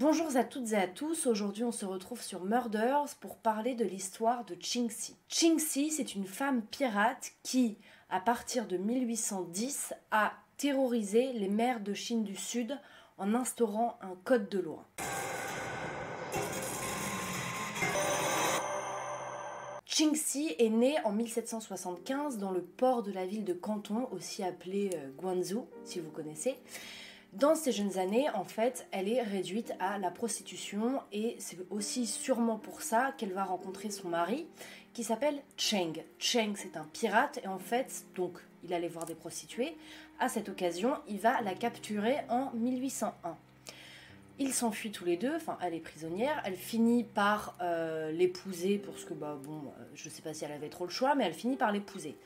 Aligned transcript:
Bonjour 0.00 0.36
à 0.36 0.42
toutes 0.42 0.72
et 0.72 0.76
à 0.76 0.88
tous, 0.88 1.28
aujourd'hui 1.28 1.62
on 1.62 1.70
se 1.70 1.84
retrouve 1.86 2.20
sur 2.20 2.42
Murders 2.42 3.14
pour 3.20 3.36
parler 3.36 3.76
de 3.76 3.84
l'histoire 3.84 4.44
de 4.44 4.56
Qingxi. 4.56 5.16
Qingxi, 5.28 5.92
c'est 5.92 6.16
une 6.16 6.26
femme 6.26 6.62
pirate 6.62 7.30
qui, 7.44 7.78
à 8.10 8.18
partir 8.18 8.66
de 8.66 8.76
1810, 8.76 9.94
a 10.10 10.32
terrorisé 10.56 11.32
les 11.34 11.48
mers 11.48 11.78
de 11.78 11.94
Chine 11.94 12.24
du 12.24 12.34
Sud 12.34 12.76
en 13.18 13.34
instaurant 13.34 13.96
un 14.02 14.16
code 14.24 14.48
de 14.48 14.58
loi. 14.58 14.84
Qingxi 19.86 20.56
est 20.58 20.70
née 20.70 20.96
en 21.04 21.12
1775 21.12 22.38
dans 22.38 22.50
le 22.50 22.62
port 22.62 23.04
de 23.04 23.12
la 23.12 23.26
ville 23.26 23.44
de 23.44 23.52
Canton, 23.52 24.08
aussi 24.10 24.42
appelé 24.42 24.90
euh, 24.96 25.12
Guangzhou, 25.16 25.68
si 25.84 26.00
vous 26.00 26.10
connaissez. 26.10 26.56
Dans 27.34 27.56
ses 27.56 27.72
jeunes 27.72 27.98
années, 27.98 28.30
en 28.30 28.44
fait, 28.44 28.86
elle 28.92 29.08
est 29.08 29.20
réduite 29.20 29.74
à 29.80 29.98
la 29.98 30.12
prostitution 30.12 31.00
et 31.10 31.34
c'est 31.40 31.58
aussi 31.68 32.06
sûrement 32.06 32.58
pour 32.58 32.80
ça 32.80 33.12
qu'elle 33.18 33.32
va 33.32 33.42
rencontrer 33.42 33.90
son 33.90 34.08
mari 34.08 34.46
qui 34.92 35.02
s'appelle 35.02 35.42
Cheng. 35.56 36.04
Cheng, 36.20 36.54
c'est 36.54 36.76
un 36.76 36.84
pirate 36.92 37.40
et 37.42 37.48
en 37.48 37.58
fait, 37.58 38.04
donc, 38.14 38.38
il 38.62 38.72
allait 38.72 38.86
voir 38.86 39.04
des 39.04 39.16
prostituées. 39.16 39.76
À 40.20 40.28
cette 40.28 40.48
occasion, 40.48 40.94
il 41.08 41.18
va 41.18 41.40
la 41.40 41.54
capturer 41.54 42.18
en 42.28 42.52
1801. 42.52 43.36
Ils 44.40 44.52
s'enfuient 44.52 44.90
tous 44.90 45.04
les 45.04 45.16
deux, 45.16 45.32
enfin 45.36 45.56
elle 45.62 45.74
est 45.74 45.80
prisonnière, 45.80 46.42
elle 46.44 46.56
finit 46.56 47.04
par 47.04 47.56
euh, 47.60 48.10
l'épouser 48.10 48.78
parce 48.78 49.04
que 49.04 49.14
bah 49.14 49.38
bon, 49.40 49.58
euh, 49.78 49.84
je 49.94 50.08
sais 50.08 50.22
pas 50.22 50.34
si 50.34 50.44
elle 50.44 50.50
avait 50.50 50.70
trop 50.70 50.86
le 50.86 50.90
choix, 50.90 51.14
mais 51.14 51.24
elle 51.24 51.34
finit 51.34 51.56
par 51.56 51.70
l'épouser. 51.70 52.16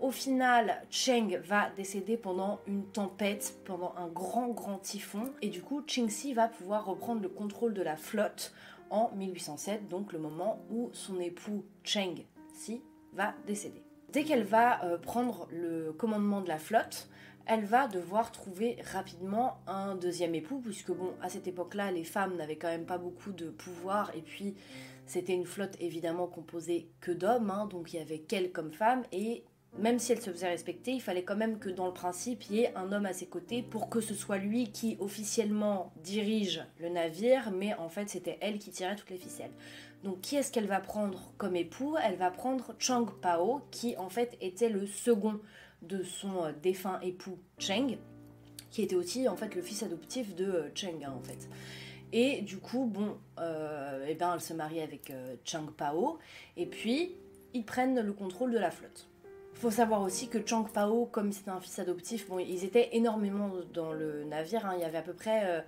Au 0.00 0.12
final, 0.12 0.80
Cheng 0.90 1.40
va 1.44 1.70
décéder 1.76 2.16
pendant 2.16 2.60
une 2.68 2.84
tempête, 2.84 3.58
pendant 3.64 3.94
un 3.96 4.06
grand 4.06 4.48
grand 4.48 4.78
typhon, 4.78 5.32
et 5.42 5.48
du 5.48 5.60
coup 5.60 5.82
Qingxi 5.82 6.34
va 6.34 6.46
pouvoir 6.46 6.84
reprendre 6.84 7.20
le 7.20 7.28
contrôle 7.28 7.74
de 7.74 7.82
la 7.82 7.96
flotte 7.96 8.54
en 8.90 9.10
1807, 9.16 9.88
donc 9.88 10.12
le 10.12 10.20
moment 10.20 10.62
où 10.70 10.90
son 10.92 11.18
époux 11.18 11.64
Cheng 11.82 12.26
Si 12.54 12.80
va 13.12 13.34
décéder. 13.44 13.82
Dès 14.12 14.22
qu'elle 14.22 14.44
va 14.44 14.84
euh, 14.84 14.98
prendre 14.98 15.48
le 15.50 15.92
commandement 15.92 16.42
de 16.42 16.48
la 16.48 16.58
flotte, 16.58 17.08
elle 17.46 17.64
va 17.64 17.86
devoir 17.86 18.32
trouver 18.32 18.76
rapidement 18.92 19.58
un 19.66 19.94
deuxième 19.94 20.34
époux, 20.34 20.60
puisque 20.60 20.90
bon, 20.90 21.14
à 21.22 21.28
cette 21.28 21.46
époque-là, 21.46 21.90
les 21.92 22.04
femmes 22.04 22.36
n'avaient 22.36 22.56
quand 22.56 22.68
même 22.68 22.86
pas 22.86 22.98
beaucoup 22.98 23.32
de 23.32 23.50
pouvoir, 23.50 24.14
et 24.14 24.22
puis 24.22 24.54
c'était 25.06 25.34
une 25.34 25.46
flotte 25.46 25.76
évidemment 25.80 26.26
composée 26.26 26.90
que 27.00 27.12
d'hommes, 27.12 27.50
hein, 27.50 27.66
donc 27.66 27.92
il 27.92 27.96
y 27.96 28.02
avait 28.02 28.18
qu'elle 28.18 28.50
comme 28.50 28.72
femme, 28.72 29.04
et 29.12 29.44
même 29.78 29.98
si 29.98 30.12
elle 30.12 30.20
se 30.20 30.30
faisait 30.30 30.48
respecter, 30.48 30.92
il 30.92 31.02
fallait 31.02 31.24
quand 31.24 31.36
même 31.36 31.58
que 31.58 31.68
dans 31.68 31.86
le 31.86 31.92
principe, 31.92 32.44
il 32.48 32.56
y 32.56 32.60
ait 32.62 32.74
un 32.76 32.92
homme 32.92 33.06
à 33.06 33.12
ses 33.12 33.26
côtés 33.26 33.62
pour 33.62 33.88
que 33.88 34.00
ce 34.00 34.14
soit 34.14 34.38
lui 34.38 34.70
qui 34.70 34.96
officiellement 35.00 35.92
dirige 36.02 36.64
le 36.80 36.88
navire, 36.88 37.50
mais 37.50 37.74
en 37.74 37.88
fait 37.88 38.08
c'était 38.08 38.38
elle 38.40 38.58
qui 38.58 38.70
tirait 38.70 38.96
toutes 38.96 39.10
les 39.10 39.18
ficelles. 39.18 39.52
Donc 40.02 40.20
qui 40.20 40.36
est-ce 40.36 40.52
qu'elle 40.52 40.66
va 40.66 40.80
prendre 40.80 41.32
comme 41.36 41.56
époux? 41.56 41.96
Elle 42.02 42.16
va 42.16 42.30
prendre 42.30 42.74
Chang 42.78 43.06
Pao, 43.20 43.62
qui 43.70 43.96
en 43.96 44.08
fait 44.08 44.36
était 44.40 44.68
le 44.68 44.86
second 44.86 45.40
de 45.82 46.02
son 46.02 46.44
euh, 46.44 46.52
défunt 46.62 47.00
époux 47.00 47.38
Cheng, 47.58 47.98
qui 48.70 48.82
était 48.82 48.96
aussi 48.96 49.28
en 49.28 49.36
fait 49.36 49.54
le 49.54 49.62
fils 49.62 49.82
adoptif 49.82 50.34
de 50.34 50.44
euh, 50.44 50.70
Cheng 50.74 51.04
hein, 51.04 51.14
en 51.16 51.22
fait. 51.22 51.48
Et 52.12 52.40
du 52.42 52.58
coup, 52.58 52.86
bon, 52.86 53.18
euh, 53.40 54.06
eh 54.08 54.14
ben, 54.14 54.32
elle 54.34 54.40
se 54.40 54.54
marie 54.54 54.80
avec 54.80 55.12
Chang 55.44 55.66
Pao, 55.76 56.18
et 56.56 56.66
puis 56.66 57.16
ils 57.52 57.64
prennent 57.64 58.00
le 58.00 58.12
contrôle 58.12 58.52
de 58.52 58.58
la 58.58 58.70
flotte. 58.70 59.08
Faut 59.56 59.70
savoir 59.70 60.02
aussi 60.02 60.28
que 60.28 60.38
Chang 60.46 60.64
Pao, 60.64 61.06
comme 61.06 61.32
c'était 61.32 61.50
un 61.50 61.60
fils 61.60 61.78
adoptif, 61.78 62.28
bon, 62.28 62.38
ils 62.38 62.64
étaient 62.64 62.90
énormément 62.92 63.50
dans 63.72 63.92
le 63.92 64.24
navire. 64.24 64.66
Hein. 64.66 64.74
il 64.76 64.82
y 64.82 64.84
avait 64.84 64.98
à 64.98 65.02
peu 65.02 65.14
près, 65.14 65.64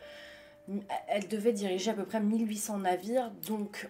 elle 1.08 1.27
devait 1.28 1.53
diriger 1.53 1.91
à 1.91 1.95
peu 1.95 2.05
près 2.05 2.20
1800 2.20 2.78
navires, 2.78 3.30
donc 3.47 3.89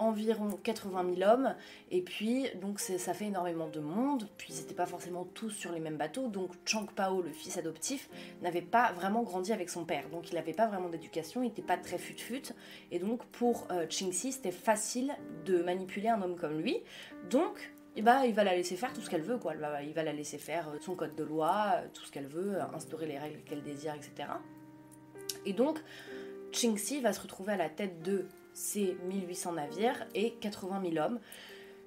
environ 0.00 0.58
80 0.62 1.14
000 1.16 1.30
hommes, 1.30 1.54
et 1.90 2.00
puis 2.00 2.46
donc 2.60 2.80
ça 2.80 3.12
fait 3.12 3.26
énormément 3.26 3.68
de 3.68 3.80
monde, 3.80 4.28
puis 4.38 4.52
ils 4.52 4.60
n'étaient 4.60 4.74
pas 4.74 4.86
forcément 4.86 5.24
tous 5.24 5.50
sur 5.50 5.72
les 5.72 5.80
mêmes 5.80 5.98
bateaux, 5.98 6.28
donc 6.28 6.52
Chang 6.64 6.86
Pao, 6.96 7.20
le 7.20 7.30
fils 7.30 7.58
adoptif, 7.58 8.08
n'avait 8.40 8.62
pas 8.62 8.92
vraiment 8.92 9.22
grandi 9.22 9.52
avec 9.52 9.68
son 9.68 9.84
père, 9.84 10.08
donc 10.08 10.30
il 10.30 10.36
n'avait 10.36 10.54
pas 10.54 10.66
vraiment 10.66 10.88
d'éducation, 10.88 11.42
il 11.42 11.48
n'était 11.48 11.60
pas 11.62 11.76
très 11.76 11.98
fut-fut, 11.98 12.54
et 12.90 12.98
donc 12.98 13.24
pour 13.26 13.68
euh, 13.70 13.86
Qingxi, 13.86 14.32
c'était 14.32 14.52
facile 14.52 15.14
de 15.44 15.62
manipuler 15.62 16.08
un 16.08 16.22
homme 16.22 16.36
comme 16.36 16.60
lui, 16.60 16.78
donc 17.28 17.70
et 17.96 18.02
bah, 18.02 18.26
il 18.26 18.34
va 18.34 18.44
la 18.44 18.54
laisser 18.54 18.76
faire 18.76 18.92
tout 18.92 19.00
ce 19.00 19.10
qu'elle 19.10 19.22
veut, 19.22 19.38
quoi. 19.38 19.54
Il 19.82 19.92
va 19.92 20.02
la 20.02 20.12
laisser 20.12 20.38
faire 20.38 20.68
euh, 20.68 20.78
son 20.80 20.94
code 20.94 21.14
de 21.16 21.24
loi, 21.24 21.72
euh, 21.74 21.86
tout 21.92 22.04
ce 22.04 22.12
qu'elle 22.12 22.28
veut, 22.28 22.60
instaurer 22.74 23.06
les 23.06 23.18
règles 23.18 23.40
qu'elle 23.42 23.62
désire, 23.62 23.94
etc. 23.94 24.28
Et 25.44 25.52
donc, 25.52 25.82
Qingxi 26.52 27.00
va 27.00 27.12
se 27.12 27.20
retrouver 27.20 27.54
à 27.54 27.56
la 27.56 27.68
tête 27.68 28.02
de 28.02 28.26
c'est 28.52 28.96
1800 29.08 29.52
navires 29.52 30.06
et 30.14 30.32
80 30.40 30.82
000 30.92 31.04
hommes 31.04 31.20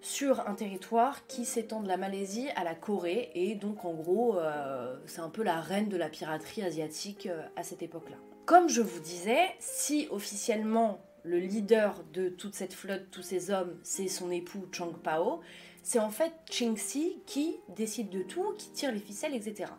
sur 0.01 0.47
un 0.47 0.53
territoire 0.53 1.25
qui 1.27 1.45
s'étend 1.45 1.81
de 1.81 1.87
la 1.87 1.97
Malaisie 1.97 2.49
à 2.55 2.63
la 2.63 2.75
Corée 2.75 3.31
et 3.35 3.55
donc 3.55 3.85
en 3.85 3.93
gros 3.93 4.37
euh, 4.37 4.97
c'est 5.05 5.21
un 5.21 5.29
peu 5.29 5.43
la 5.43 5.61
reine 5.61 5.87
de 5.87 5.95
la 5.95 6.09
piraterie 6.09 6.61
asiatique 6.61 7.27
euh, 7.27 7.41
à 7.55 7.63
cette 7.63 7.81
époque-là. 7.81 8.17
Comme 8.45 8.67
je 8.67 8.81
vous 8.81 8.99
disais, 8.99 9.39
si 9.59 10.07
officiellement 10.11 10.99
le 11.23 11.37
leader 11.37 12.03
de 12.11 12.27
toute 12.27 12.53
cette 12.53 12.73
flotte, 12.73 13.09
tous 13.11 13.21
ces 13.21 13.49
hommes, 13.49 13.77
c'est 13.81 14.09
son 14.09 14.29
époux 14.29 14.65
Chang 14.73 14.91
Pao, 15.01 15.39
c'est 15.83 15.99
en 15.99 16.09
fait 16.09 16.33
Qingxi 16.49 17.21
qui 17.25 17.57
décide 17.69 18.09
de 18.09 18.23
tout, 18.23 18.53
qui 18.57 18.71
tire 18.71 18.91
les 18.91 18.99
ficelles, 18.99 19.35
etc. 19.35 19.69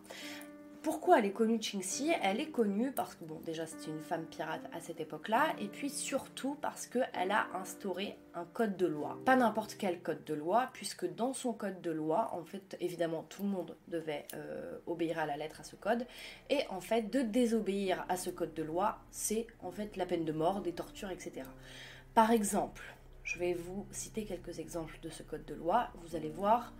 Pourquoi 0.82 1.18
elle 1.18 1.24
est 1.24 1.32
connue 1.32 1.58
Qingxi? 1.58 2.12
Elle 2.20 2.40
est 2.40 2.50
connue 2.50 2.92
parce 2.92 3.14
que, 3.14 3.24
bon, 3.24 3.40
déjà 3.46 3.64
c'était 3.64 3.90
une 3.90 4.02
femme 4.02 4.26
pirate 4.26 4.60
à 4.70 4.80
cette 4.80 5.00
époque-là, 5.00 5.54
et 5.58 5.68
puis 5.68 5.88
surtout 5.88 6.58
parce 6.60 6.86
qu'elle 6.86 7.30
a 7.30 7.46
instauré 7.54 8.18
un 8.34 8.44
code 8.44 8.76
de 8.76 8.84
loi. 8.84 9.18
Pas 9.24 9.34
n'importe 9.34 9.76
quel 9.78 10.02
code 10.02 10.22
de 10.24 10.34
loi, 10.34 10.68
puisque 10.74 11.06
dans 11.14 11.32
son 11.32 11.54
code 11.54 11.80
de 11.80 11.90
loi, 11.90 12.28
en 12.34 12.44
fait, 12.44 12.76
évidemment, 12.80 13.24
tout 13.30 13.44
le 13.44 13.48
monde 13.48 13.74
devait 13.88 14.26
euh, 14.34 14.76
obéir 14.86 15.18
à 15.18 15.24
la 15.24 15.38
lettre 15.38 15.60
à 15.60 15.64
ce 15.64 15.74
code, 15.74 16.06
et 16.50 16.60
en 16.68 16.82
fait, 16.82 17.10
de 17.10 17.22
désobéir 17.22 18.04
à 18.10 18.18
ce 18.18 18.28
code 18.28 18.52
de 18.52 18.62
loi, 18.62 18.98
c'est 19.10 19.46
en 19.62 19.70
fait 19.70 19.96
la 19.96 20.04
peine 20.04 20.26
de 20.26 20.32
mort, 20.32 20.60
des 20.60 20.72
tortures, 20.72 21.10
etc. 21.10 21.46
Par 22.12 22.30
exemple, 22.30 22.94
je 23.24 23.38
vais 23.38 23.54
vous 23.54 23.86
citer 23.90 24.24
quelques 24.24 24.58
exemples 24.58 24.98
de 25.02 25.08
ce 25.08 25.22
code 25.22 25.44
de 25.46 25.54
loi, 25.54 25.88
vous 26.02 26.14
allez 26.14 26.28
voir 26.28 26.72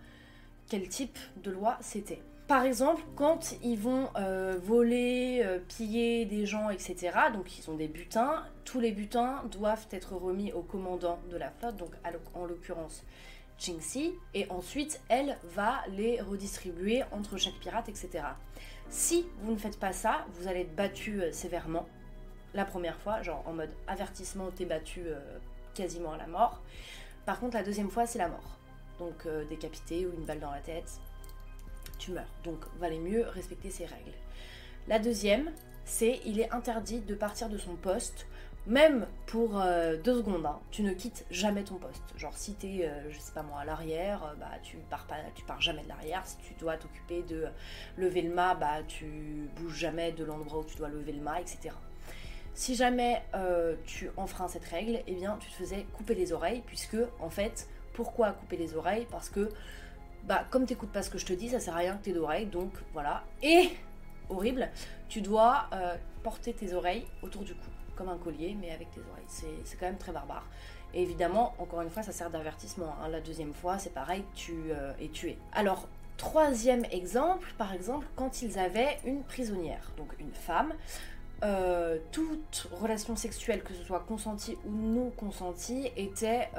quel 0.67 0.87
type 0.87 1.17
de 1.43 1.51
loi 1.51 1.77
c'était. 1.81 2.21
Par 2.47 2.63
exemple, 2.63 3.01
quand 3.15 3.55
ils 3.63 3.79
vont 3.79 4.09
euh, 4.17 4.55
voler, 4.61 5.41
euh, 5.43 5.57
piller 5.59 6.25
des 6.25 6.45
gens, 6.45 6.69
etc., 6.69 7.11
donc 7.33 7.57
ils 7.57 7.69
ont 7.71 7.75
des 7.75 7.87
butins, 7.87 8.43
tous 8.65 8.79
les 8.79 8.91
butins 8.91 9.43
doivent 9.51 9.87
être 9.91 10.13
remis 10.13 10.51
au 10.53 10.61
commandant 10.61 11.19
de 11.31 11.37
la 11.37 11.49
flotte, 11.49 11.77
donc 11.77 11.91
en 12.35 12.45
l'occurrence 12.45 13.03
Qingxi, 13.57 14.13
et 14.35 14.47
ensuite 14.51 15.01
elle 15.09 15.37
va 15.55 15.81
les 15.89 16.21
redistribuer 16.21 17.03
entre 17.11 17.37
chaque 17.37 17.55
pirate, 17.55 17.89
etc. 17.89 18.23
Si 18.89 19.25
vous 19.41 19.53
ne 19.53 19.57
faites 19.57 19.79
pas 19.79 19.93
ça, 19.93 20.25
vous 20.33 20.47
allez 20.47 20.61
être 20.61 20.75
battu 20.75 21.21
euh, 21.21 21.31
sévèrement 21.31 21.87
la 22.53 22.63
première 22.63 22.97
fois, 22.99 23.23
genre 23.23 23.43
en 23.47 23.53
mode 23.53 23.71
avertissement, 23.87 24.51
t'es 24.51 24.65
battu 24.65 25.01
quasiment 25.75 26.13
à 26.13 26.17
la 26.17 26.27
mort. 26.27 26.61
Par 27.25 27.39
contre, 27.39 27.55
la 27.55 27.63
deuxième 27.63 27.89
fois, 27.89 28.07
c'est 28.07 28.19
la 28.19 28.29
mort. 28.29 28.57
Donc 28.97 29.27
décapité 29.49 30.05
ou 30.05 30.13
une 30.13 30.23
balle 30.23 30.39
dans 30.39 30.51
la 30.51 30.61
tête, 30.61 30.99
tu 31.97 32.11
meurs. 32.11 32.25
Donc 32.43 32.59
valait 32.79 32.99
mieux 32.99 33.25
respecter 33.27 33.69
ces 33.69 33.85
règles. 33.85 34.13
La 34.87 34.99
deuxième, 34.99 35.51
c'est 35.85 36.19
il 36.25 36.39
est 36.39 36.51
interdit 36.51 36.99
de 36.99 37.15
partir 37.15 37.49
de 37.49 37.57
son 37.57 37.75
poste, 37.75 38.27
même 38.67 39.07
pour 39.27 39.59
euh, 39.59 39.97
deux 39.97 40.15
secondes. 40.17 40.45
Hein. 40.45 40.59
tu 40.71 40.83
ne 40.83 40.93
quittes 40.93 41.25
jamais 41.29 41.63
ton 41.63 41.75
poste. 41.75 42.03
Genre 42.17 42.35
si 42.35 42.53
t'es, 42.53 42.87
euh, 42.87 43.11
je 43.11 43.19
sais 43.19 43.31
pas 43.31 43.43
moi, 43.43 43.61
à 43.61 43.65
l'arrière, 43.65 44.23
euh, 44.23 44.35
bah 44.39 44.51
tu 44.63 44.77
pars 44.89 45.05
pas, 45.05 45.15
tu 45.35 45.43
pars 45.43 45.61
jamais 45.61 45.83
de 45.83 45.87
l'arrière. 45.87 46.25
Si 46.25 46.37
tu 46.37 46.53
dois 46.55 46.77
t'occuper 46.77 47.21
de 47.23 47.47
lever 47.97 48.21
le 48.23 48.33
mât, 48.33 48.55
bah 48.55 48.83
tu 48.87 49.49
bouges 49.55 49.77
jamais 49.77 50.11
de 50.11 50.23
l'endroit 50.23 50.59
où 50.59 50.63
tu 50.63 50.75
dois 50.77 50.89
lever 50.89 51.13
le 51.13 51.21
mât, 51.21 51.41
etc. 51.41 51.75
Si 52.55 52.75
jamais 52.75 53.21
tu 53.85 54.09
enfreins 54.17 54.47
cette 54.47 54.65
règle, 54.65 55.01
eh 55.05 55.13
bien 55.13 55.37
tu 55.39 55.49
te 55.49 55.55
faisais 55.55 55.85
couper 55.93 56.15
les 56.15 56.31
oreilles, 56.33 56.63
puisque 56.65 56.97
en 57.19 57.29
fait, 57.29 57.67
pourquoi 57.93 58.31
couper 58.31 58.57
les 58.57 58.75
oreilles? 58.75 59.05
Parce 59.11 59.29
que 59.29 59.49
bah 60.23 60.45
comme 60.49 60.65
t'écoutes 60.65 60.91
pas 60.91 61.03
ce 61.03 61.09
que 61.09 61.17
je 61.17 61.25
te 61.25 61.33
dis, 61.33 61.49
ça 61.49 61.59
sert 61.59 61.75
à 61.75 61.79
rien 61.79 61.97
que 61.97 62.03
t'aies 62.05 62.13
d'oreilles, 62.13 62.47
donc 62.47 62.71
voilà. 62.93 63.23
Et 63.43 63.69
horrible, 64.29 64.69
tu 65.09 65.21
dois 65.21 65.67
euh, 65.73 65.95
porter 66.23 66.53
tes 66.53 66.73
oreilles 66.73 67.05
autour 67.21 67.43
du 67.43 67.53
cou, 67.53 67.69
comme 67.95 68.09
un 68.09 68.17
collier, 68.17 68.55
mais 68.59 68.71
avec 68.71 68.89
tes 68.91 69.01
oreilles. 69.01 69.55
C'est 69.63 69.77
quand 69.77 69.85
même 69.85 69.97
très 69.97 70.11
barbare. 70.11 70.47
Et 70.93 71.01
évidemment, 71.01 71.53
encore 71.59 71.81
une 71.81 71.89
fois, 71.89 72.03
ça 72.03 72.11
sert 72.11 72.29
d'avertissement. 72.29 72.95
Hein. 73.03 73.09
La 73.09 73.19
deuxième 73.19 73.53
fois, 73.53 73.77
c'est 73.77 73.93
pareil, 73.93 74.23
tu 74.33 74.53
euh, 74.71 74.93
es 75.01 75.09
tué. 75.09 75.37
Alors, 75.51 75.87
troisième 76.17 76.85
exemple, 76.85 77.53
par 77.57 77.73
exemple, 77.73 78.07
quand 78.15 78.41
ils 78.41 78.57
avaient 78.57 78.97
une 79.05 79.23
prisonnière, 79.23 79.91
donc 79.97 80.15
une 80.19 80.33
femme, 80.33 80.73
euh, 81.45 81.99
toute 82.11 82.67
relation 82.71 83.15
sexuelle, 83.15 83.63
que 83.63 83.73
ce 83.73 83.83
soit 83.83 84.01
consentie 84.01 84.57
ou 84.65 84.71
non 84.71 85.11
consentie, 85.11 85.91
était 85.95 86.49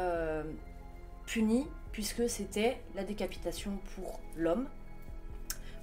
punie 1.27 1.67
puisque 1.97 2.29
c'était 2.29 2.79
la 2.95 3.05
décapitation 3.05 3.79
pour 3.95 4.21
l'homme. 4.37 4.69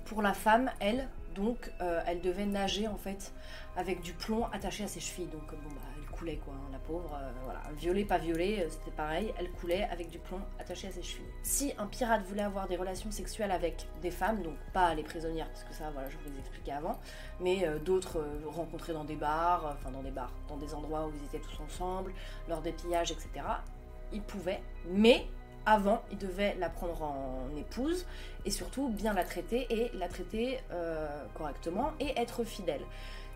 Pour 0.05 0.21
la 0.21 0.33
femme, 0.33 0.69
elle, 0.79 1.09
donc, 1.33 1.71
euh, 1.81 2.01
elle 2.05 2.21
devait 2.21 2.45
nager 2.45 2.87
en 2.87 2.97
fait 2.97 3.33
avec 3.75 4.01
du 4.01 4.13
plomb 4.13 4.45
attaché 4.51 4.83
à 4.83 4.87
ses 4.87 4.99
chevilles. 4.99 5.27
Bah, 5.31 5.39
quoi, 6.31 6.53
hein, 6.53 6.69
la 6.71 6.79
pauvre, 6.79 7.13
euh, 7.13 7.31
voilà, 7.43 7.61
violée, 7.77 8.05
pas 8.05 8.17
violée, 8.17 8.61
euh, 8.61 8.69
c'était 8.69 8.91
pareil, 8.91 9.33
elle 9.37 9.51
coulait 9.51 9.83
avec 9.91 10.09
du 10.09 10.19
plomb 10.19 10.39
attaché 10.59 10.87
à 10.87 10.91
ses 10.91 11.03
chevilles. 11.03 11.25
Si 11.43 11.73
un 11.77 11.85
pirate 11.87 12.23
voulait 12.23 12.43
avoir 12.43 12.67
des 12.67 12.77
relations 12.77 13.11
sexuelles 13.11 13.51
avec 13.51 13.87
des 14.01 14.11
femmes, 14.11 14.41
donc 14.41 14.55
pas 14.73 14.93
les 14.93 15.03
prisonnières, 15.03 15.47
parce 15.49 15.63
que 15.63 15.73
ça, 15.73 15.89
voilà, 15.91 16.09
je 16.09 16.17
vous 16.17 16.31
les 16.31 16.39
expliquais 16.39 16.71
avant, 16.71 16.99
mais 17.39 17.67
d'autres 17.79 18.23
rencontrés 18.47 18.93
dans 18.93 19.03
des 19.03 19.15
bars, 19.15 19.75
enfin 19.77 19.91
dans 19.91 20.01
des 20.01 20.11
bars, 20.11 20.31
dans 20.47 20.57
des 20.57 20.73
endroits 20.73 21.07
où 21.07 21.11
ils 21.19 21.25
étaient 21.25 21.45
tous 21.45 21.61
ensemble, 21.61 22.13
lors 22.47 22.61
des 22.61 22.71
pillages, 22.71 23.11
etc., 23.11 23.45
ils 24.11 24.21
pouvaient, 24.21 24.61
mais 24.89 25.27
avant, 25.65 26.01
il 26.11 26.17
devait 26.17 26.55
la 26.59 26.69
prendre 26.69 27.01
en 27.03 27.49
épouse 27.57 28.05
et 28.45 28.51
surtout 28.51 28.89
bien 28.89 29.13
la 29.13 29.23
traiter 29.23 29.67
et 29.69 29.91
la 29.93 30.07
traiter 30.07 30.59
correctement 31.35 31.91
et 31.99 32.19
être 32.19 32.43
fidèle. 32.43 32.81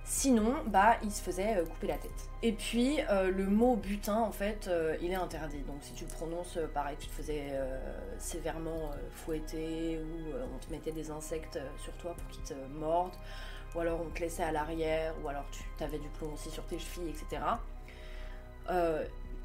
Sinon, 0.10 0.56
bah, 0.68 0.96
il 1.04 1.12
se 1.12 1.22
faisait 1.22 1.58
euh, 1.58 1.66
couper 1.66 1.88
la 1.88 1.98
tête. 1.98 2.30
Et 2.42 2.54
puis, 2.54 3.02
euh, 3.10 3.30
le 3.30 3.46
mot 3.46 3.76
butin, 3.76 4.16
en 4.16 4.32
fait, 4.32 4.70
euh, 4.70 4.96
il 5.02 5.12
est 5.12 5.16
interdit. 5.16 5.60
Donc, 5.64 5.80
si 5.82 5.92
tu 5.92 6.06
le 6.06 6.10
prononces, 6.10 6.58
pareil, 6.74 6.96
tu 6.98 7.08
te 7.08 7.12
faisais 7.12 7.52
sévèrement 8.18 8.92
fouetter 9.12 10.00
ou 10.00 10.34
on 10.56 10.66
te 10.66 10.72
mettait 10.72 10.94
des 10.94 11.12
insectes 11.12 11.60
sur 11.84 11.92
toi 11.98 12.16
pour 12.16 12.28
qu'ils 12.30 12.44
te 12.44 12.54
mordent, 12.80 13.18
ou 13.76 13.80
alors 13.82 14.00
on 14.00 14.10
te 14.10 14.22
laissait 14.22 14.44
à 14.44 14.54
l'arrière, 14.54 15.14
ou 15.24 15.28
alors 15.28 15.46
tu 15.52 15.84
avais 15.84 16.00
du 16.00 16.08
plomb 16.08 16.34
aussi 16.34 16.50
sur 16.50 16.66
tes 16.66 16.80
chevilles, 16.80 17.10
etc. 17.10 17.42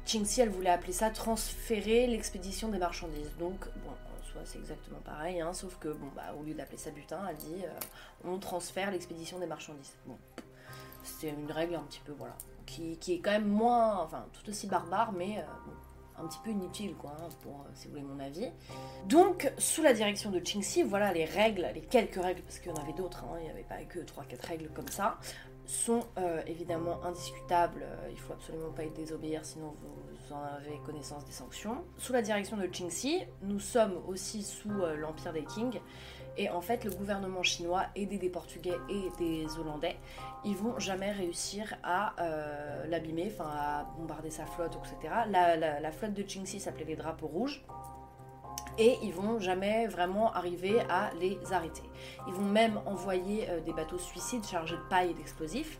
Qingxi, 0.05 0.41
elle 0.41 0.49
voulait 0.49 0.69
appeler 0.69 0.93
ça 0.93 1.09
transférer 1.09 2.07
l'expédition 2.07 2.69
des 2.69 2.77
marchandises. 2.77 3.35
Donc, 3.37 3.65
bon, 3.83 3.91
c'est 4.45 4.59
exactement 4.59 4.99
pareil, 5.03 5.41
hein, 5.41 5.51
sauf 5.53 5.77
que, 5.77 5.89
bon, 5.89 6.07
bah, 6.15 6.33
au 6.39 6.43
lieu 6.43 6.53
d'appeler 6.53 6.77
ça 6.77 6.91
butin, 6.91 7.19
elle 7.29 7.35
dit 7.35 7.63
on 8.23 8.39
transfère 8.39 8.91
l'expédition 8.91 9.39
des 9.39 9.47
marchandises. 9.47 9.93
C'est 11.03 11.29
une 11.29 11.51
règle 11.51 11.75
un 11.75 11.83
petit 11.83 12.01
peu, 12.03 12.13
voilà, 12.13 12.35
qui, 12.65 12.97
est 13.07 13.19
quand 13.19 13.31
même 13.31 13.47
moins, 13.47 13.99
enfin, 13.99 14.25
tout 14.33 14.49
aussi 14.49 14.67
barbare, 14.67 15.11
mais 15.11 15.37
euh, 15.37 16.21
un 16.21 16.27
petit 16.27 16.39
peu 16.43 16.51
inutile, 16.51 16.95
quoi, 16.95 17.13
hein, 17.19 17.29
pour, 17.41 17.53
euh, 17.53 17.71
si 17.73 17.87
vous 17.87 17.91
voulez 17.93 18.03
mon 18.03 18.19
avis. 18.19 18.49
Donc, 19.07 19.51
sous 19.57 19.81
la 19.81 19.93
direction 19.93 20.31
de 20.31 20.39
Qingxi, 20.39 20.83
voilà 20.83 21.13
les 21.13 21.25
règles, 21.25 21.67
les 21.73 21.81
quelques 21.81 22.21
règles, 22.21 22.41
parce 22.41 22.59
qu'il 22.59 22.71
y 22.71 22.73
en 22.73 22.81
avait 22.81 22.93
d'autres, 22.93 23.23
hein, 23.23 23.37
il 23.39 23.45
n'y 23.45 23.51
avait 23.51 23.63
pas 23.63 23.83
que 23.83 23.99
3-4 23.99 24.47
règles 24.47 24.69
comme 24.69 24.87
ça, 24.87 25.17
sont 25.65 26.05
euh, 26.17 26.41
évidemment 26.45 27.03
indiscutables, 27.05 27.85
il 28.11 28.19
faut 28.19 28.33
absolument 28.33 28.71
pas 28.71 28.83
y 28.83 28.89
désobéir, 28.89 29.45
sinon 29.45 29.73
vous, 29.81 30.33
en 30.33 30.41
avez 30.41 30.77
connaissance 30.85 31.25
des 31.25 31.31
sanctions. 31.31 31.83
Sous 31.97 32.11
la 32.11 32.21
direction 32.21 32.57
de 32.57 32.65
Qingxi, 32.65 33.21
nous 33.41 33.59
sommes 33.59 34.01
aussi 34.07 34.43
sous 34.43 34.69
l'empire 34.69 35.31
des 35.31 35.43
Qing, 35.43 35.79
et 36.37 36.49
en 36.49 36.61
fait, 36.61 36.83
le 36.83 36.91
gouvernement 36.91 37.43
chinois, 37.43 37.85
aidé 37.95 38.17
des 38.17 38.29
Portugais 38.29 38.77
et 38.89 39.09
des 39.19 39.45
Hollandais, 39.59 39.97
ils 40.43 40.55
vont 40.55 40.79
jamais 40.79 41.11
réussir 41.11 41.75
à 41.83 42.13
euh, 42.19 42.87
l'abîmer, 42.87 43.31
enfin 43.33 43.49
à 43.49 43.83
bombarder 43.97 44.31
sa 44.31 44.45
flotte, 44.45 44.77
etc. 44.77 45.13
La, 45.29 45.91
flotte 45.91 46.13
de 46.13 46.23
Qingxi 46.23 46.59
s'appelait 46.59 46.85
les 46.85 46.95
drapeaux 46.95 47.27
rouges. 47.27 47.63
Et 48.79 48.97
ils 49.03 49.13
vont 49.13 49.39
jamais 49.39 49.85
vraiment 49.85 50.33
arriver 50.33 50.79
à 50.89 51.11
les 51.19 51.37
arrêter. 51.51 51.83
Ils 52.27 52.33
vont 52.33 52.45
même 52.45 52.81
envoyer 52.87 53.47
euh, 53.47 53.59
des 53.59 53.73
bateaux 53.73 53.99
suicides 53.99 54.43
chargés 54.45 54.75
de 54.75 54.89
paille 54.89 55.11
et 55.11 55.13
d'explosifs. 55.13 55.79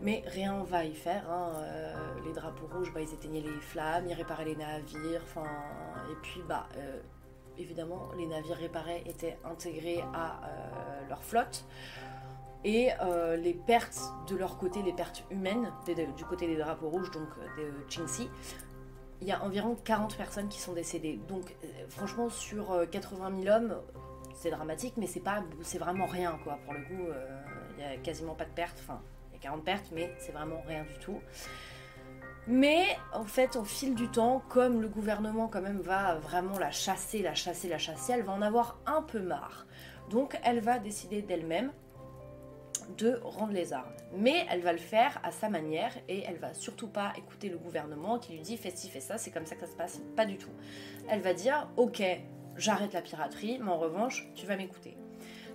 Mais 0.00 0.22
rien 0.28 0.64
va 0.64 0.86
y 0.86 0.94
faire. 0.94 1.30
Hein. 1.30 1.52
Euh, 1.56 1.94
les 2.24 2.32
drapeaux 2.32 2.70
rouges, 2.72 2.90
bah, 2.94 3.02
ils 3.02 3.12
éteignaient 3.12 3.42
les 3.42 3.60
flammes, 3.60 4.06
ils 4.08 4.14
réparaient 4.14 4.46
les 4.46 4.56
navires. 4.56 5.20
Enfin, 5.24 5.44
et 6.10 6.16
puis, 6.22 6.40
bah, 6.48 6.66
évidemment, 7.60 8.08
les 8.16 8.26
navires 8.26 8.56
réparés 8.56 9.02
étaient 9.06 9.38
intégrés 9.44 10.02
à 10.14 10.40
euh, 10.44 11.08
leur 11.08 11.22
flotte. 11.22 11.64
Et 12.64 12.90
euh, 13.00 13.36
les 13.36 13.54
pertes 13.54 14.00
de 14.28 14.36
leur 14.36 14.58
côté, 14.58 14.82
les 14.82 14.92
pertes 14.92 15.24
humaines, 15.30 15.70
du 16.16 16.24
côté 16.24 16.46
des 16.46 16.56
drapeaux 16.56 16.90
rouges, 16.90 17.10
donc 17.10 17.28
euh, 17.38 17.62
de 17.62 17.84
Qingxi, 17.88 18.28
il 19.22 19.28
y 19.28 19.32
a 19.32 19.42
environ 19.42 19.76
40 19.84 20.16
personnes 20.16 20.48
qui 20.48 20.60
sont 20.60 20.72
décédées. 20.72 21.20
Donc 21.28 21.54
franchement, 21.88 22.30
sur 22.30 22.88
80 22.90 23.42
000 23.42 23.54
hommes, 23.54 23.76
c'est 24.34 24.50
dramatique, 24.50 24.94
mais 24.96 25.06
c'est 25.06 25.78
vraiment 25.78 26.06
rien. 26.06 26.38
Pour 26.64 26.72
le 26.72 26.80
coup, 26.80 27.08
il 27.76 27.84
y 27.84 27.86
a 27.86 27.98
quasiment 27.98 28.34
pas 28.34 28.46
de 28.46 28.50
pertes. 28.50 28.78
Enfin, 28.80 29.02
il 29.30 29.34
y 29.34 29.38
a 29.38 29.42
40 29.42 29.62
pertes, 29.62 29.90
mais 29.92 30.14
c'est 30.18 30.32
vraiment 30.32 30.62
rien 30.66 30.84
du 30.84 30.98
tout. 31.00 31.20
Mais 32.46 32.84
en 33.12 33.24
fait, 33.24 33.56
au 33.56 33.64
fil 33.64 33.94
du 33.94 34.08
temps, 34.08 34.42
comme 34.48 34.80
le 34.80 34.88
gouvernement 34.88 35.48
quand 35.48 35.60
même 35.60 35.80
va 35.80 36.16
vraiment 36.16 36.58
la 36.58 36.70
chasser, 36.70 37.22
la 37.22 37.34
chasser, 37.34 37.68
la 37.68 37.78
chasser, 37.78 38.12
elle 38.12 38.22
va 38.22 38.32
en 38.32 38.42
avoir 38.42 38.78
un 38.86 39.02
peu 39.02 39.20
marre. 39.20 39.66
Donc 40.10 40.38
elle 40.42 40.60
va 40.60 40.78
décider 40.78 41.22
d'elle-même 41.22 41.70
de 42.98 43.20
rendre 43.22 43.52
les 43.52 43.72
armes. 43.72 43.92
Mais 44.16 44.46
elle 44.50 44.60
va 44.60 44.72
le 44.72 44.78
faire 44.78 45.20
à 45.22 45.30
sa 45.30 45.48
manière 45.48 45.92
et 46.08 46.24
elle 46.26 46.38
va 46.38 46.54
surtout 46.54 46.88
pas 46.88 47.12
écouter 47.16 47.48
le 47.48 47.58
gouvernement 47.58 48.18
qui 48.18 48.32
lui 48.32 48.40
dit 48.40 48.56
fais 48.56 48.70
ci, 48.70 48.88
fais 48.88 49.00
ça, 49.00 49.18
c'est 49.18 49.30
comme 49.30 49.46
ça 49.46 49.54
que 49.54 49.66
ça 49.66 49.70
se 49.70 49.76
passe. 49.76 50.00
Pas 50.16 50.26
du 50.26 50.36
tout. 50.36 50.50
Elle 51.08 51.20
va 51.20 51.34
dire 51.34 51.68
ok, 51.76 52.02
j'arrête 52.56 52.92
la 52.92 53.02
piraterie, 53.02 53.58
mais 53.62 53.70
en 53.70 53.78
revanche, 53.78 54.28
tu 54.34 54.46
vas 54.46 54.56
m'écouter. 54.56 54.96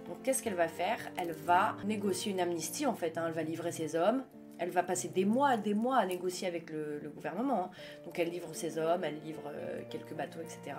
Donc 0.08 0.22
qu'est-ce 0.24 0.44
qu'elle 0.44 0.56
va 0.56 0.68
faire? 0.68 1.00
Elle 1.18 1.34
va 1.34 1.76
négocier 1.84 2.32
une 2.32 2.40
amnistie 2.40 2.86
en 2.86 2.94
fait. 2.94 3.18
Hein. 3.18 3.26
Elle 3.28 3.34
va 3.34 3.44
livrer 3.44 3.72
ses 3.72 3.96
hommes, 3.96 4.24
elle 4.60 4.70
va 4.70 4.84
passer 4.84 5.10
des 5.10 5.26
mois, 5.26 5.58
des 5.58 5.74
mois 5.74 5.98
à 5.98 6.06
négocier 6.06 6.48
avec 6.48 6.70
le, 6.72 7.12
gouvernement. 7.14 7.66
Hein. 7.66 7.70
Donc 8.06 8.20
elle 8.20 8.30
livre 8.30 8.54
ses 8.54 8.78
hommes, 8.78 9.04
elle 9.04 9.20
livre 9.24 9.44
euh, 9.48 9.82
quelques 9.90 10.14
bateaux, 10.14 10.40
etc. 10.42 10.78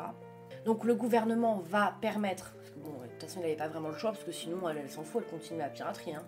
Donc 0.64 0.84
le 0.84 0.94
gouvernement 0.94 1.62
va 1.64 1.96
permettre, 2.00 2.55
bon, 2.78 2.90
de 2.90 3.06
toute 3.12 3.23
façon 3.23 3.40
il 3.40 3.43
n'avait 3.43 3.56
pas 3.56 3.69
vraiment 3.69 3.88
le 3.88 3.96
choix 3.96 4.12
parce 4.12 4.25
que 4.25 4.32
sinon 4.32 4.69
elle, 4.69 4.88
s'en 4.88 5.05
fout, 5.05 5.23
elle 5.25 5.31
continue 5.31 5.58
la 5.61 5.69
piraterie. 5.69 6.14
Hein. 6.14 6.25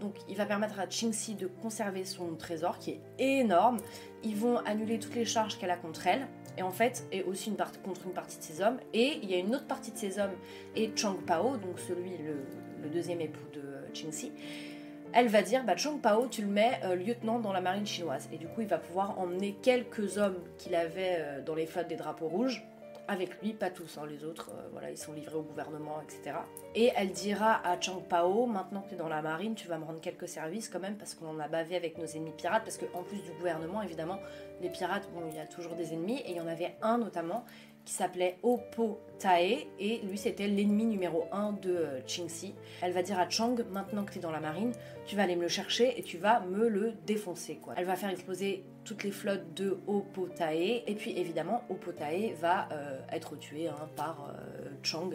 Donc 0.00 0.14
il 0.28 0.36
va 0.36 0.46
permettre 0.46 0.78
à 0.78 0.86
Qingxi 0.86 1.34
de 1.34 1.46
conserver 1.46 2.04
son 2.04 2.34
trésor 2.36 2.78
qui 2.78 2.92
est 2.92 3.40
énorme. 3.40 3.78
Ils 4.22 4.36
vont 4.36 4.58
annuler 4.58 4.98
toutes 4.98 5.14
les 5.14 5.24
charges 5.24 5.58
qu'elle 5.58 5.70
a 5.70 5.76
contre 5.76 6.06
elle 6.06 6.26
et 6.56 6.62
en 6.62 6.70
fait 6.70 7.04
et 7.12 7.22
aussi 7.22 7.52
contre 7.84 8.06
une 8.06 8.12
partie 8.12 8.38
de 8.38 8.42
ses 8.42 8.60
hommes. 8.62 8.78
Et 8.92 9.18
il 9.22 9.30
y 9.30 9.34
a 9.34 9.38
une 9.38 9.54
autre 9.54 9.66
partie 9.66 9.90
de 9.90 9.96
ses 9.96 10.18
hommes 10.18 10.34
et 10.76 10.92
Chang 10.94 11.16
Pao, 11.26 11.56
donc 11.56 11.78
celui 11.78 12.10
le, 12.18 12.44
le 12.82 12.88
deuxième 12.90 13.20
époux 13.20 13.48
de 13.52 13.62
Qingxi, 13.94 14.32
elle 15.12 15.28
va 15.28 15.42
dire 15.42 15.64
bah, 15.64 15.76
Chong 15.76 16.00
Pao, 16.00 16.26
tu 16.28 16.42
le 16.42 16.48
mets 16.48 16.80
euh, 16.84 16.94
lieutenant 16.94 17.38
dans 17.38 17.52
la 17.52 17.60
marine 17.60 17.86
chinoise. 17.86 18.28
Et 18.32 18.36
du 18.36 18.46
coup, 18.46 18.60
il 18.60 18.66
va 18.66 18.78
pouvoir 18.78 19.18
emmener 19.18 19.56
quelques 19.62 20.18
hommes 20.18 20.38
qu'il 20.58 20.74
avait 20.74 21.16
euh, 21.18 21.40
dans 21.42 21.54
les 21.54 21.66
flottes 21.66 21.88
des 21.88 21.96
drapeaux 21.96 22.28
rouges 22.28 22.64
avec 23.08 23.40
lui, 23.40 23.54
pas 23.54 23.70
tous, 23.70 23.96
hein, 23.96 24.06
les 24.06 24.22
autres, 24.22 24.50
euh, 24.50 24.68
voilà, 24.70 24.90
ils 24.90 24.98
sont 24.98 25.14
livrés 25.14 25.36
au 25.36 25.42
gouvernement, 25.42 25.96
etc. 26.02 26.36
Et 26.74 26.92
elle 26.94 27.10
dira 27.10 27.66
à 27.66 27.80
Chang 27.80 28.02
Pao, 28.06 28.44
maintenant 28.44 28.82
que 28.82 28.90
tu 28.90 28.94
es 28.94 28.98
dans 28.98 29.08
la 29.08 29.22
marine, 29.22 29.54
tu 29.54 29.66
vas 29.66 29.78
me 29.78 29.84
rendre 29.84 30.00
quelques 30.00 30.28
services 30.28 30.68
quand 30.68 30.78
même, 30.78 30.96
parce 30.96 31.14
qu'on 31.14 31.28
en 31.28 31.40
a 31.40 31.48
bavé 31.48 31.74
avec 31.74 31.96
nos 31.96 32.04
ennemis 32.04 32.32
pirates, 32.32 32.64
parce 32.64 32.76
qu'en 32.76 33.02
plus 33.02 33.22
du 33.22 33.30
gouvernement, 33.38 33.80
évidemment, 33.80 34.18
les 34.60 34.68
pirates, 34.68 35.08
bon, 35.14 35.22
il 35.30 35.36
y 35.36 35.40
a 35.40 35.46
toujours 35.46 35.74
des 35.74 35.94
ennemis, 35.94 36.18
et 36.18 36.32
il 36.32 36.36
y 36.36 36.40
en 36.40 36.46
avait 36.46 36.76
un 36.82 36.98
notamment 36.98 37.44
qui 37.88 37.94
s'appelait 37.94 38.36
Oppo 38.42 39.00
Tae 39.18 39.66
et 39.78 40.00
lui 40.04 40.18
c'était 40.18 40.46
l'ennemi 40.46 40.84
numéro 40.84 41.24
1 41.32 41.52
de 41.52 41.70
euh, 41.70 42.00
Qingxi. 42.06 42.54
Elle 42.82 42.92
va 42.92 43.02
dire 43.02 43.18
à 43.18 43.30
Chang 43.30 43.56
maintenant 43.70 44.04
que 44.04 44.12
tu 44.12 44.18
es 44.18 44.20
dans 44.20 44.30
la 44.30 44.40
marine, 44.40 44.72
tu 45.06 45.16
vas 45.16 45.22
aller 45.22 45.36
me 45.36 45.42
le 45.42 45.48
chercher 45.48 45.98
et 45.98 46.02
tu 46.02 46.18
vas 46.18 46.40
me 46.40 46.68
le 46.68 46.92
défoncer 47.06 47.56
quoi. 47.56 47.72
Elle 47.78 47.86
va 47.86 47.96
faire 47.96 48.10
exploser 48.10 48.62
toutes 48.84 49.04
les 49.04 49.10
flottes 49.10 49.54
de 49.54 49.78
Oppo 49.86 50.28
Tae 50.28 50.82
et 50.86 50.94
puis 50.98 51.18
évidemment 51.18 51.62
Oppo 51.70 51.92
Tae 51.92 52.34
va 52.38 52.68
euh, 52.72 53.00
être 53.10 53.36
tué 53.36 53.68
hein, 53.68 53.88
par 53.96 54.34
euh, 54.34 54.68
Chang 54.82 55.08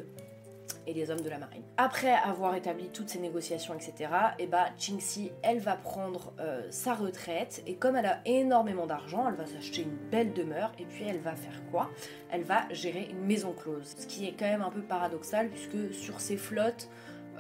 et 0.88 0.94
les 0.94 1.12
hommes 1.12 1.22
de 1.22 1.30
la 1.30 1.38
marine. 1.38 1.64
Après 1.78 2.14
avoir 2.14 2.56
établi 2.56 2.90
toutes 2.90 3.10
ces 3.10 3.20
négociations, 3.20 3.74
etc., 3.74 4.12
et 4.40 4.48
bah 4.48 4.68
Qingxi, 4.78 5.32
elle 5.42 5.60
va 5.60 5.76
prendre 5.76 6.34
euh, 6.40 6.62
sa 6.70 6.94
retraite 6.94 7.64
et 7.68 7.76
comme 7.76 7.96
elle 7.96 8.06
a 8.06 8.20
énormément 8.26 8.88
d'argent, 8.88 9.28
elle 9.28 9.36
va 9.36 9.46
s'acheter 9.46 9.84
une 9.84 9.98
belle 10.12 10.34
demeure 10.34 10.72
et 10.80 10.86
puis 10.86 11.06
elle 11.06 11.20
va 11.20 11.36
faire 11.36 11.62
quoi? 11.72 11.90
Elle 12.32 12.44
va 12.44 12.64
gérer 12.72 13.08
une 13.10 13.26
maison 13.26 13.54
close. 13.54 13.96
Ce 13.98 14.08
qui 14.08 14.28
est 14.28 14.34
quand 14.38 14.46
même 14.46 14.62
un 14.62 14.70
peu 14.70 14.82
paradoxal 14.82 15.50
puisque 15.50 15.94
sur 15.94 16.20
ces 16.20 16.38
flottes, 16.38 16.90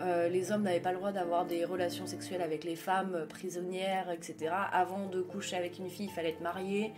euh, 0.01 0.27
les 0.27 0.51
hommes 0.51 0.63
n'avaient 0.63 0.79
pas 0.79 0.91
le 0.91 0.97
droit 0.97 1.11
d'avoir 1.11 1.45
des 1.45 1.65
relations 1.65 2.07
sexuelles 2.07 2.41
avec 2.41 2.63
les 2.63 2.75
femmes 2.75 3.25
prisonnières, 3.29 4.09
etc. 4.09 4.53
Avant 4.71 5.07
de 5.07 5.21
coucher 5.21 5.55
avec 5.55 5.77
une 5.77 5.89
fille, 5.89 6.07
il 6.07 6.11
fallait 6.11 6.29
être 6.29 6.41
marié. 6.41 6.93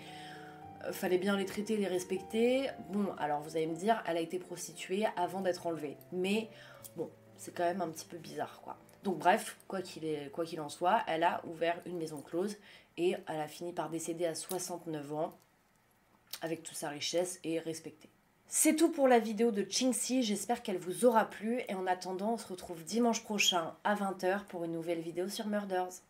Euh, 0.86 0.92
fallait 0.92 1.18
bien 1.18 1.38
les 1.38 1.46
traiter, 1.46 1.78
les 1.78 1.88
respecter. 1.88 2.70
Bon, 2.90 3.14
alors 3.18 3.42
vous 3.42 3.56
allez 3.56 3.68
me 3.68 3.76
dire, 3.76 4.04
elle 4.08 4.18
a 4.18 4.22
été 4.22 4.40
prostituée 4.40 5.06
avant 5.16 5.42
d'être 5.42 5.68
enlevée. 5.68 5.98
Mais 6.12 6.50
bon, 6.96 7.10
c'est 7.38 7.54
quand 7.54 7.64
même 7.64 7.82
un 7.82 7.90
petit 7.90 8.06
peu 8.06 8.18
bizarre, 8.18 8.62
quoi. 8.62 8.78
Donc 9.04 9.20
bref, 9.20 9.58
quoi 9.68 9.82
qu'il 9.84 10.62
en 10.62 10.70
soit, 10.70 11.04
elle 11.08 11.24
a 11.24 11.44
ouvert 11.46 11.80
une 11.86 11.98
maison 11.98 12.22
close 12.22 12.58
et 12.98 13.16
elle 13.28 13.40
a 13.40 13.48
fini 13.48 13.72
par 13.72 13.90
décéder 13.90 14.26
à 14.26 14.34
69 14.34 15.14
ans 15.14 15.38
avec 16.42 16.64
toute 16.64 16.76
sa 16.76 16.90
richesse 16.90 17.40
et 17.44 17.60
respectée. 17.60 18.10
C'est 18.48 18.76
tout 18.76 18.90
pour 18.90 19.08
la 19.08 19.20
vidéo 19.20 19.52
de 19.52 19.62
Qingxi, 19.62 20.24
j'espère 20.24 20.64
qu'elle 20.64 20.78
vous 20.80 21.06
aura 21.06 21.26
plu 21.26 21.62
et 21.68 21.76
en 21.76 21.86
attendant 21.86 22.34
on 22.34 22.38
se 22.38 22.48
retrouve 22.48 22.84
dimanche 22.84 23.24
prochain 23.24 23.76
à 23.84 23.96
20h 23.96 24.46
pour 24.46 24.64
une 24.64 24.72
nouvelle 24.72 25.02
vidéo 25.02 25.30
sur 25.30 25.46
Murders. 25.48 26.02